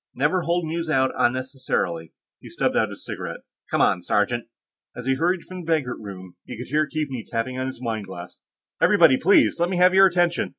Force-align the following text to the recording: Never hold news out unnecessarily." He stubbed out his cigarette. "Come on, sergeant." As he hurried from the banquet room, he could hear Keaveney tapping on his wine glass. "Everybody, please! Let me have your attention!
Never 0.15 0.41
hold 0.41 0.65
news 0.65 0.89
out 0.89 1.11
unnecessarily." 1.15 2.11
He 2.39 2.49
stubbed 2.49 2.75
out 2.75 2.89
his 2.89 3.05
cigarette. 3.05 3.41
"Come 3.69 3.81
on, 3.81 4.01
sergeant." 4.01 4.47
As 4.95 5.05
he 5.05 5.13
hurried 5.13 5.43
from 5.43 5.59
the 5.61 5.67
banquet 5.67 5.97
room, 5.99 6.37
he 6.43 6.57
could 6.57 6.69
hear 6.69 6.87
Keaveney 6.87 7.25
tapping 7.29 7.59
on 7.59 7.67
his 7.67 7.79
wine 7.83 8.05
glass. 8.05 8.41
"Everybody, 8.81 9.17
please! 9.17 9.59
Let 9.59 9.69
me 9.69 9.77
have 9.77 9.93
your 9.93 10.07
attention! 10.07 10.49